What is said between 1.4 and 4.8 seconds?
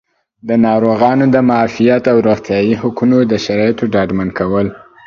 معافیت او روغتیایي حقونو د شرایطو ډاډمن کول